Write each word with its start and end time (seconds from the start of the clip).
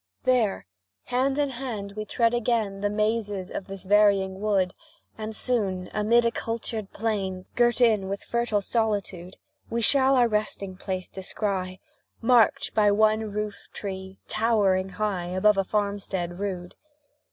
There 0.23 0.65
hand 1.03 1.37
in 1.37 1.51
hand 1.51 1.91
we 1.91 2.05
tread 2.05 2.33
again 2.33 2.81
The 2.81 2.89
mazes 2.89 3.51
of 3.51 3.67
this 3.67 3.85
varying 3.85 4.39
wood, 4.41 4.73
And 5.15 5.35
soon, 5.35 5.91
amid 5.93 6.25
a 6.25 6.31
cultured 6.31 6.89
plain, 6.91 7.45
Girt 7.55 7.81
in 7.81 8.09
with 8.09 8.23
fertile 8.23 8.61
solitude, 8.63 9.37
We 9.69 9.83
shall 9.83 10.15
our 10.15 10.27
resting 10.27 10.75
place 10.75 11.07
descry, 11.07 11.79
Marked 12.19 12.73
by 12.73 12.89
one 12.89 13.31
roof 13.31 13.67
tree, 13.73 14.17
towering 14.27 14.89
high 14.97 15.27
Above 15.27 15.59
a 15.59 15.63
farmstead 15.63 16.39
rude. 16.39 16.73